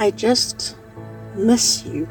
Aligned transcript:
I 0.00 0.12
just 0.12 0.76
miss 1.34 1.84
you. 1.84 2.06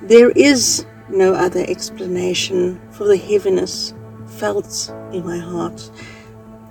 There 0.00 0.30
is 0.30 0.86
no 1.08 1.34
other 1.34 1.64
explanation 1.66 2.80
for 2.92 3.04
the 3.04 3.16
heaviness 3.16 3.94
felt 4.26 4.94
in 5.12 5.26
my 5.26 5.38
heart. 5.38 5.90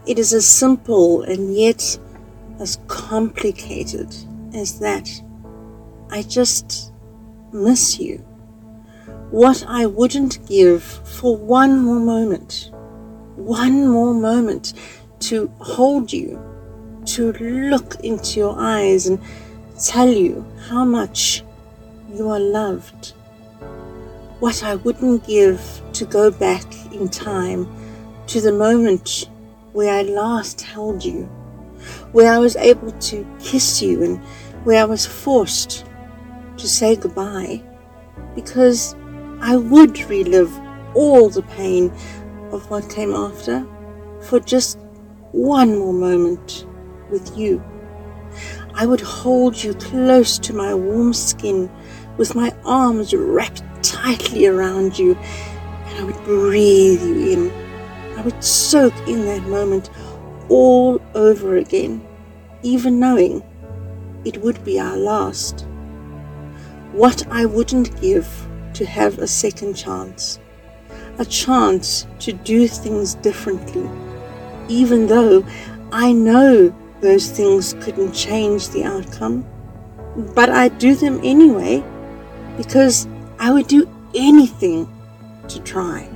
It 0.08 0.18
is 0.18 0.34
as 0.34 0.48
simple 0.48 1.24
and 1.24 1.54
yet 1.54 2.00
as 2.62 2.80
complicated 2.88 4.16
as 4.54 4.80
that. 4.80 5.10
I 6.10 6.22
just 6.22 6.94
miss 7.52 8.00
you. 8.00 8.18
What 9.30 9.66
I 9.68 9.88
wouldn't 9.88 10.48
give 10.48 10.84
for 10.84 11.36
one 11.36 11.80
more 11.80 12.00
moment, 12.00 12.72
one 13.36 13.90
more 13.90 14.14
moment 14.14 14.74
to 15.22 15.52
hold 15.60 16.14
you, 16.14 16.42
to 17.08 17.34
look 17.34 17.96
into 18.04 18.40
your 18.40 18.56
eyes 18.58 19.08
and 19.08 19.20
tell 19.82 20.08
you 20.10 20.46
how 20.70 20.86
much 20.86 21.44
you 22.14 22.30
are 22.30 22.40
loved. 22.40 23.14
What 24.40 24.64
I 24.64 24.76
wouldn't 24.76 25.26
give 25.26 25.82
to 25.94 26.06
go 26.06 26.30
back 26.30 26.64
in 26.94 27.10
time 27.10 27.68
to 28.28 28.42
the 28.42 28.52
moment 28.52 29.30
where 29.74 29.94
I 29.94 30.04
last 30.04 30.62
held 30.62 31.04
you, 31.04 31.24
where 32.12 32.32
I 32.32 32.38
was 32.38 32.56
able 32.58 32.92
to 32.92 33.38
kiss 33.40 33.82
you 33.82 34.04
and 34.04 34.20
where 34.66 34.82
I 34.82 34.86
was 34.86 35.06
forced 35.06 35.86
to 36.58 36.68
say 36.68 36.96
goodbye 36.96 37.64
because 38.36 38.96
I 39.40 39.56
would 39.58 40.00
relive 40.10 40.52
all 40.94 41.30
the 41.30 41.42
pain 41.44 41.92
of 42.52 42.70
what 42.70 42.90
came 42.90 43.14
after 43.14 43.66
for 44.22 44.40
just 44.40 44.78
one 45.32 45.80
more 45.80 45.94
moment 45.94 46.68
with 47.10 47.36
you. 47.38 47.64
I 48.74 48.86
would 48.86 49.02
hold 49.02 49.62
you 49.64 49.74
close 49.74 50.40
to 50.40 50.54
my 50.54 50.74
warm 50.74 51.14
skin 51.14 51.70
with 52.18 52.36
my 52.36 52.54
arms 52.66 53.14
wrapped 53.14 53.64
tightly 53.84 54.46
around 54.46 54.98
you, 54.98 55.16
and 55.16 56.00
I 56.00 56.04
would 56.04 56.24
breathe 56.24 57.02
you 57.04 57.32
in. 57.32 57.52
I 58.18 58.22
would 58.22 58.44
soak 58.44 58.94
in 59.08 59.26
that 59.26 59.44
moment 59.44 59.90
all 60.50 61.02
over 61.16 61.58
again, 61.58 62.06
even 62.64 63.00
knowing 63.00 63.44
it 64.26 64.38
would 64.38 64.64
be 64.64 64.80
our 64.80 64.98
last. 64.98 65.66
What 66.92 67.26
I 67.32 67.46
wouldn't 67.46 68.00
give 68.02 68.28
to 68.74 68.86
have 68.86 69.20
a 69.20 69.28
second 69.28 69.76
chance, 69.76 70.40
a 71.18 71.26
chance 71.26 72.08
to 72.20 72.34
do 72.34 72.68
things 72.68 73.16
differently, 73.16 73.90
even 74.68 75.08
though 75.08 75.46
I 75.92 76.12
know 76.12 76.76
those 77.02 77.30
things 77.30 77.74
couldn't 77.82 78.14
change 78.14 78.70
the 78.70 78.84
outcome. 78.84 79.46
But 80.36 80.50
I'd 80.50 80.78
do 80.78 80.96
them 80.96 81.20
anyway 81.24 81.84
because 82.58 83.08
I 83.40 83.52
would 83.52 83.68
do 83.68 83.90
anything 84.14 84.88
to 85.48 85.60
try. 85.62 86.08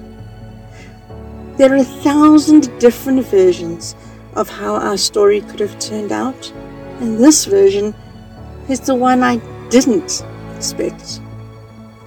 There 1.58 1.74
are 1.74 1.78
a 1.78 1.84
thousand 1.84 2.78
different 2.80 3.26
versions 3.26 3.96
of 4.36 4.50
how 4.50 4.76
our 4.76 4.98
story 4.98 5.42
could 5.42 5.60
have 5.62 5.80
turned 5.80 6.12
out, 6.12 6.52
and 7.00 7.18
this 7.18 7.46
version 7.46 7.96
is 8.68 8.82
the 8.82 8.96
one 8.96 9.24
I 9.24 9.38
didn't 9.70 10.24
expect. 10.56 11.22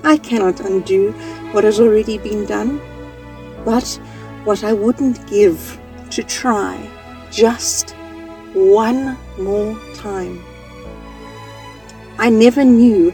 I 0.05 0.19
cannot 0.19 0.61
undo 0.61 1.13
what 1.53 1.65
has 1.65 1.81
already 1.81 2.19
been 2.19 2.45
done, 2.45 2.81
but 3.65 3.89
what 4.45 4.63
I 4.63 4.73
wouldn't 4.73 5.27
give 5.27 5.81
to 6.11 6.23
try 6.23 6.79
just 7.31 7.95
one 8.55 9.17
more 9.39 9.79
time. 9.95 10.43
I 12.19 12.31
never 12.31 12.65
knew 12.65 13.13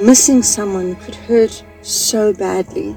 missing 0.00 0.42
someone 0.42 0.96
could 0.96 1.14
hurt 1.14 1.64
so 1.82 2.32
badly. 2.32 2.96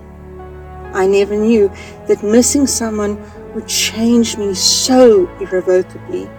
I 0.93 1.05
never 1.05 1.35
knew 1.35 1.71
that 2.07 2.23
missing 2.23 2.65
someone 2.67 3.17
would 3.53 3.67
change 3.67 4.37
me 4.37 4.53
so 4.53 5.27
irrevocably. 5.39 6.29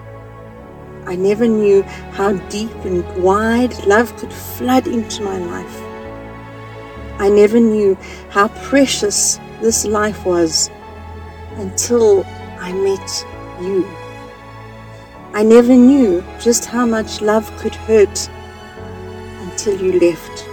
I 1.06 1.16
never 1.16 1.46
knew 1.46 1.82
how 2.12 2.34
deep 2.48 2.74
and 2.84 3.04
wide 3.22 3.74
love 3.86 4.16
could 4.16 4.32
flood 4.32 4.86
into 4.86 5.22
my 5.22 5.38
life. 5.38 5.80
I 7.18 7.28
never 7.28 7.60
knew 7.60 7.96
how 8.30 8.48
precious 8.48 9.38
this 9.60 9.84
life 9.84 10.24
was 10.24 10.70
until 11.56 12.24
I 12.58 12.72
met 12.72 13.26
you. 13.60 13.86
I 15.32 15.44
never 15.44 15.74
knew 15.74 16.24
just 16.40 16.64
how 16.64 16.84
much 16.86 17.20
love 17.20 17.56
could 17.56 17.74
hurt 17.74 18.28
until 19.42 19.80
you 19.80 20.00
left. 20.00 20.46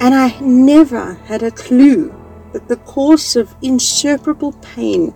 And 0.00 0.14
I 0.14 0.38
never 0.40 1.14
had 1.24 1.42
a 1.42 1.50
clue 1.50 2.14
that 2.52 2.68
the 2.68 2.76
course 2.76 3.34
of 3.34 3.54
insuperable 3.62 4.52
pain 4.52 5.14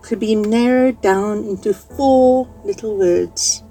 could 0.00 0.18
be 0.18 0.34
narrowed 0.34 1.00
down 1.02 1.44
into 1.44 1.74
four 1.74 2.48
little 2.64 2.96
words. 2.96 3.62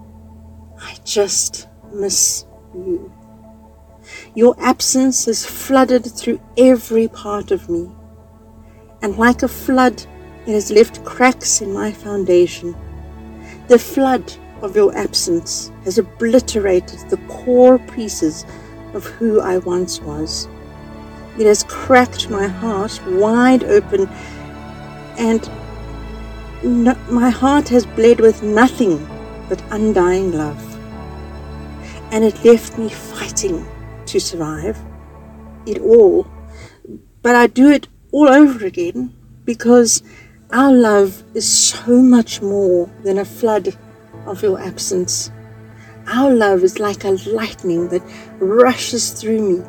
I 0.79 0.95
just 1.03 1.67
miss 1.91 2.45
you. 2.73 3.11
Your 4.35 4.55
absence 4.59 5.25
has 5.25 5.45
flooded 5.45 6.05
through 6.05 6.39
every 6.57 7.07
part 7.07 7.51
of 7.51 7.69
me, 7.69 7.91
and 9.01 9.17
like 9.17 9.41
a 9.43 9.47
flood, 9.47 10.05
it 10.45 10.53
has 10.53 10.71
left 10.71 11.03
cracks 11.03 11.61
in 11.61 11.73
my 11.73 11.91
foundation. 11.91 12.75
The 13.71 13.79
flood 13.79 14.33
of 14.61 14.75
your 14.75 14.93
absence 14.97 15.71
has 15.85 15.97
obliterated 15.97 17.09
the 17.09 17.15
core 17.29 17.79
pieces 17.79 18.45
of 18.93 19.05
who 19.05 19.39
I 19.39 19.59
once 19.59 20.01
was. 20.01 20.49
It 21.39 21.45
has 21.45 21.63
cracked 21.63 22.29
my 22.29 22.47
heart 22.47 22.99
wide 23.07 23.63
open, 23.63 24.09
and 25.17 25.49
no, 26.61 26.95
my 27.09 27.29
heart 27.29 27.69
has 27.69 27.85
bled 27.85 28.19
with 28.19 28.43
nothing 28.43 29.07
but 29.47 29.63
undying 29.71 30.33
love. 30.33 30.61
And 32.11 32.25
it 32.25 32.43
left 32.43 32.77
me 32.77 32.89
fighting 32.89 33.65
to 34.07 34.19
survive 34.19 34.77
it 35.65 35.79
all. 35.79 36.27
But 37.21 37.37
I 37.37 37.47
do 37.47 37.69
it 37.69 37.87
all 38.11 38.27
over 38.27 38.65
again 38.65 39.15
because 39.45 40.03
our 40.53 40.73
love 40.73 41.23
is 41.33 41.47
so 41.47 42.01
much 42.01 42.41
more 42.41 42.89
than 43.03 43.19
a 43.19 43.25
flood 43.25 43.73
of 44.25 44.43
your 44.43 44.59
absence. 44.59 45.31
Our 46.07 46.31
love 46.31 46.63
is 46.63 46.77
like 46.77 47.05
a 47.05 47.11
lightning 47.29 47.87
that 47.89 48.01
rushes 48.39 49.11
through 49.11 49.41
me. 49.41 49.65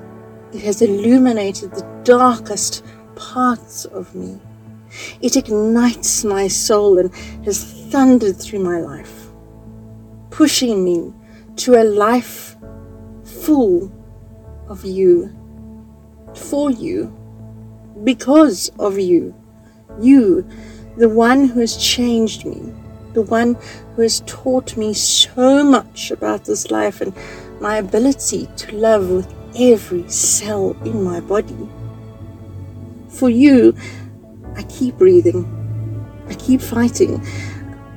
It 0.52 0.62
has 0.62 0.82
illuminated 0.82 1.70
the 1.70 1.86
darkest 2.02 2.84
parts 3.14 3.84
of 3.84 4.12
me. 4.14 4.40
It 5.20 5.36
ignites 5.36 6.24
my 6.24 6.48
soul 6.48 6.98
and 6.98 7.14
has 7.44 7.62
thundered 7.90 8.36
through 8.36 8.60
my 8.60 8.80
life, 8.80 9.28
pushing 10.30 10.84
me 10.84 11.12
to 11.56 11.80
a 11.80 11.84
life 11.84 12.56
full 13.24 13.92
of 14.68 14.84
you, 14.84 15.30
for 16.34 16.72
you, 16.72 17.06
because 18.02 18.68
of 18.80 18.98
you. 18.98 19.34
You 20.00 20.46
the 20.96 21.08
one 21.08 21.48
who 21.48 21.60
has 21.60 21.76
changed 21.76 22.44
me, 22.44 22.72
the 23.14 23.22
one 23.22 23.56
who 23.94 24.02
has 24.02 24.20
taught 24.26 24.76
me 24.76 24.92
so 24.92 25.64
much 25.64 26.10
about 26.10 26.44
this 26.44 26.70
life 26.70 27.00
and 27.00 27.14
my 27.60 27.76
ability 27.76 28.48
to 28.56 28.76
love 28.76 29.08
with 29.08 29.34
every 29.58 30.08
cell 30.10 30.76
in 30.84 31.02
my 31.02 31.20
body. 31.20 31.68
For 33.08 33.30
you, 33.30 33.74
I 34.56 34.62
keep 34.64 34.98
breathing, 34.98 35.46
I 36.28 36.34
keep 36.34 36.60
fighting, 36.60 37.24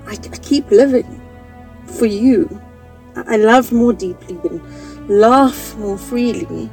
I, 0.07 0.13
I 0.13 0.37
keep 0.37 0.71
living. 0.71 1.21
For 1.85 2.05
you, 2.05 2.61
I 3.15 3.37
love 3.37 3.71
more 3.71 3.93
deeply 3.93 4.39
and 4.43 4.61
laugh 5.09 5.75
more 5.77 5.97
freely. 5.97 6.69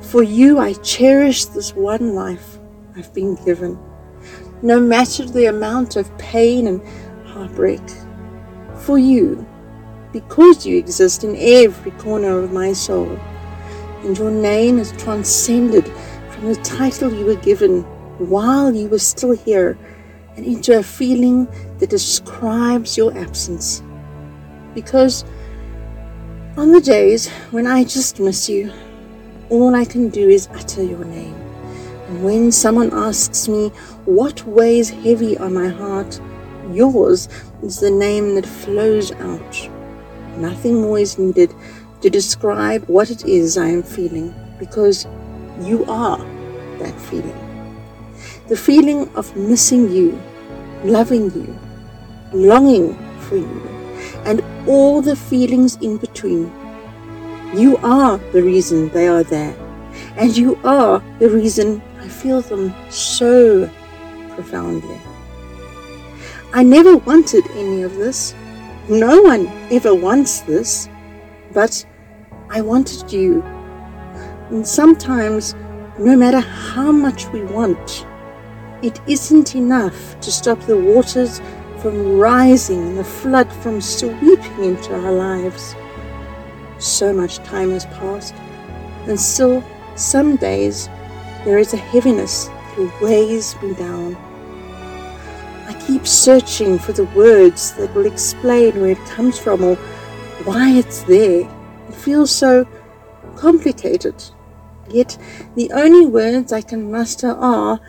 For 0.00 0.22
you, 0.22 0.58
I 0.58 0.74
cherish 0.74 1.46
this 1.46 1.74
one 1.74 2.14
life 2.14 2.58
I've 2.96 3.12
been 3.12 3.34
given 3.44 3.78
no 4.62 4.80
matter 4.80 5.24
the 5.24 5.46
amount 5.46 5.96
of 5.96 6.16
pain 6.18 6.66
and 6.66 6.80
heartbreak. 7.26 7.82
For 8.78 8.98
you, 8.98 9.46
because 10.12 10.66
you 10.66 10.78
exist 10.78 11.24
in 11.24 11.36
every 11.36 11.90
corner 11.92 12.38
of 12.38 12.52
my 12.52 12.72
soul, 12.72 13.18
and 14.02 14.16
your 14.16 14.30
name 14.30 14.78
is 14.78 14.92
transcended 14.92 15.86
from 16.30 16.46
the 16.46 16.56
title 16.56 17.12
you 17.12 17.26
were 17.26 17.36
given 17.36 17.82
while 18.18 18.74
you 18.74 18.88
were 18.88 18.98
still 18.98 19.32
here 19.32 19.76
and 20.36 20.44
into 20.44 20.78
a 20.78 20.82
feeling 20.82 21.46
that 21.78 21.90
describes 21.90 22.96
your 22.96 23.16
absence. 23.16 23.82
Because 24.74 25.24
on 26.56 26.72
the 26.72 26.80
days 26.80 27.28
when 27.50 27.66
I 27.66 27.84
just 27.84 28.20
miss 28.20 28.48
you, 28.48 28.72
all 29.50 29.74
I 29.74 29.84
can 29.84 30.08
do 30.08 30.28
is 30.28 30.48
utter 30.52 30.82
your 30.82 31.04
name. 31.04 31.45
When 32.08 32.52
someone 32.52 32.92
asks 32.92 33.48
me 33.48 33.70
what 34.04 34.46
weighs 34.46 34.90
heavy 34.90 35.36
on 35.36 35.54
my 35.54 35.66
heart, 35.66 36.20
yours 36.70 37.28
is 37.64 37.80
the 37.80 37.90
name 37.90 38.36
that 38.36 38.46
flows 38.46 39.10
out. 39.10 39.68
Nothing 40.36 40.80
more 40.80 41.00
is 41.00 41.18
needed 41.18 41.52
to 42.02 42.08
describe 42.08 42.84
what 42.86 43.10
it 43.10 43.24
is 43.24 43.58
I 43.58 43.70
am 43.70 43.82
feeling 43.82 44.32
because 44.60 45.04
you 45.60 45.84
are 45.86 46.18
that 46.78 46.94
feeling. 47.00 47.34
The 48.46 48.56
feeling 48.56 49.12
of 49.16 49.34
missing 49.36 49.90
you, 49.90 50.16
loving 50.84 51.32
you, 51.32 51.58
longing 52.32 52.94
for 53.22 53.36
you, 53.36 53.62
and 54.24 54.44
all 54.68 55.02
the 55.02 55.16
feelings 55.16 55.74
in 55.82 55.96
between. 55.96 56.52
You 57.52 57.78
are 57.78 58.18
the 58.30 58.44
reason 58.44 58.90
they 58.90 59.08
are 59.08 59.24
there, 59.24 59.56
and 60.16 60.36
you 60.36 60.56
are 60.62 61.02
the 61.18 61.28
reason 61.28 61.82
I 62.06 62.08
feel 62.08 62.40
them 62.40 62.72
so 62.88 63.68
profoundly. 64.30 65.00
I 66.52 66.62
never 66.62 66.96
wanted 66.98 67.44
any 67.50 67.82
of 67.82 67.96
this. 67.96 68.32
No 68.88 69.22
one 69.22 69.48
ever 69.72 69.92
wants 69.92 70.38
this, 70.42 70.88
but 71.52 71.84
I 72.48 72.60
wanted 72.60 73.12
you. 73.12 73.42
And 74.50 74.64
sometimes, 74.64 75.56
no 75.98 76.16
matter 76.16 76.38
how 76.38 76.92
much 76.92 77.26
we 77.32 77.42
want, 77.42 78.06
it 78.82 79.00
isn't 79.08 79.56
enough 79.56 80.20
to 80.20 80.30
stop 80.30 80.60
the 80.60 80.78
waters 80.78 81.40
from 81.78 82.18
rising 82.18 82.86
and 82.86 82.98
the 82.98 83.02
flood 83.02 83.52
from 83.52 83.80
sweeping 83.80 84.64
into 84.64 84.94
our 84.94 85.10
lives. 85.10 85.74
So 86.78 87.12
much 87.12 87.38
time 87.38 87.72
has 87.72 87.86
passed, 87.86 88.36
and 89.08 89.18
still, 89.18 89.64
some 89.96 90.36
days, 90.36 90.88
there 91.46 91.58
is 91.58 91.72
a 91.72 91.76
heaviness 91.76 92.46
that 92.46 93.00
weighs 93.00 93.54
me 93.62 93.72
down. 93.74 94.16
I 95.68 95.80
keep 95.86 96.04
searching 96.04 96.76
for 96.76 96.92
the 96.92 97.04
words 97.14 97.72
that 97.74 97.94
will 97.94 98.04
explain 98.06 98.80
where 98.80 98.90
it 98.90 99.06
comes 99.06 99.38
from 99.38 99.62
or 99.62 99.76
why 100.42 100.70
it's 100.72 101.04
there. 101.04 101.48
It 101.88 101.94
feels 101.94 102.32
so 102.32 102.66
complicated. 103.36 104.20
Yet 104.90 105.16
the 105.54 105.70
only 105.70 106.06
words 106.06 106.52
I 106.52 106.62
can 106.62 106.90
muster 106.90 107.30
are, 107.30 107.80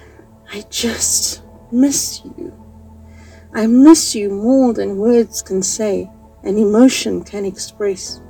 I 0.53 0.61
just 0.69 1.41
miss 1.71 2.21
you. 2.23 2.53
I 3.55 3.65
miss 3.65 4.13
you 4.13 4.29
more 4.29 4.71
than 4.71 4.97
words 4.97 5.41
can 5.41 5.63
say 5.63 6.11
and 6.43 6.59
emotion 6.59 7.23
can 7.23 7.43
express. 7.43 8.21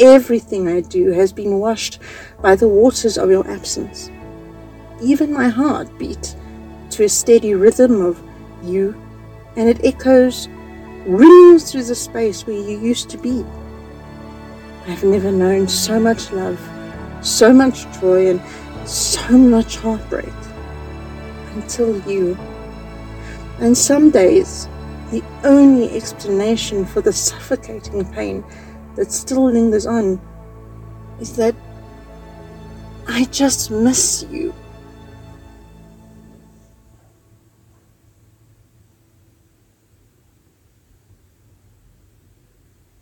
Everything 0.00 0.66
I 0.66 0.80
do 0.80 1.12
has 1.12 1.32
been 1.32 1.60
washed 1.60 2.00
by 2.42 2.56
the 2.56 2.66
waters 2.66 3.16
of 3.16 3.30
your 3.30 3.48
absence. 3.48 4.10
Even 5.02 5.32
my 5.32 5.48
heart 5.48 5.88
beat 5.98 6.34
to 6.90 7.04
a 7.04 7.08
steady 7.08 7.54
rhythm 7.54 8.00
of 8.00 8.20
you, 8.62 8.94
and 9.56 9.68
it 9.68 9.84
echoes, 9.84 10.48
rings 11.06 11.70
through 11.70 11.84
the 11.84 11.94
space 11.94 12.46
where 12.46 12.56
you 12.56 12.78
used 12.78 13.10
to 13.10 13.18
be. 13.18 13.44
I've 14.86 15.04
never 15.04 15.30
known 15.30 15.68
so 15.68 16.00
much 16.00 16.32
love, 16.32 16.60
so 17.20 17.52
much 17.52 17.84
joy, 18.00 18.30
and 18.30 18.40
so 18.88 19.30
much 19.32 19.76
heartbreak 19.76 20.32
until 21.54 22.00
you. 22.08 22.38
And 23.58 23.76
some 23.76 24.10
days, 24.10 24.68
the 25.10 25.22
only 25.44 25.94
explanation 25.96 26.84
for 26.84 27.00
the 27.00 27.12
suffocating 27.12 28.04
pain 28.12 28.44
that 28.94 29.12
still 29.12 29.50
lingers 29.50 29.86
on 29.86 30.20
is 31.20 31.36
that 31.36 31.54
I 33.08 33.24
just 33.24 33.70
miss 33.70 34.24
you. 34.30 34.54